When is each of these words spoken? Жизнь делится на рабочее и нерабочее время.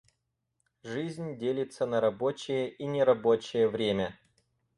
Жизнь 0.83 1.37
делится 1.37 1.85
на 1.85 2.01
рабочее 2.01 2.71
и 2.71 2.87
нерабочее 2.87 3.67
время. 3.67 4.17